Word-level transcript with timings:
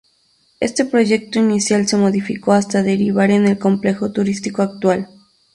Este 0.59 0.83
proyecto 0.85 1.37
inicial 1.37 1.87
se 1.87 1.95
modificó 1.95 2.53
hasta 2.53 2.81
derivar 2.81 3.29
en 3.29 3.45
el 3.47 3.59
complejo 3.59 4.11
turístico 4.11 4.63
actual. 4.63 5.07